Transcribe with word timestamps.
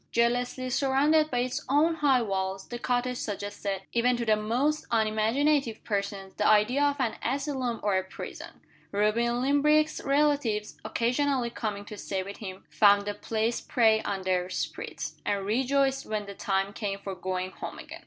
Jealously 0.11 0.67
surrounded 0.71 1.29
by 1.29 1.37
its 1.41 1.63
own 1.69 1.93
high 1.97 2.23
walls, 2.23 2.67
the 2.69 2.79
cottage 2.79 3.17
suggested, 3.19 3.83
even 3.93 4.17
to 4.17 4.25
the 4.25 4.35
most 4.35 4.87
unimaginative 4.89 5.83
persons, 5.83 6.33
the 6.37 6.47
idea 6.47 6.81
of 6.83 6.95
an 6.99 7.17
asylum 7.21 7.79
or 7.83 7.95
a 7.95 8.03
prison. 8.03 8.61
Reuben 8.91 9.43
Limbrick's 9.43 10.01
relatives, 10.03 10.79
occasionally 10.83 11.51
coming 11.51 11.85
to 11.85 11.97
stay 11.99 12.23
with 12.23 12.37
him, 12.37 12.65
found 12.67 13.03
the 13.05 13.13
place 13.13 13.61
prey 13.61 14.01
on 14.01 14.23
their 14.23 14.49
spirits, 14.49 15.21
and 15.23 15.45
rejoiced 15.45 16.07
when 16.07 16.25
the 16.25 16.33
time 16.33 16.73
came 16.73 16.97
for 16.97 17.13
going 17.13 17.51
home 17.51 17.77
again. 17.77 17.99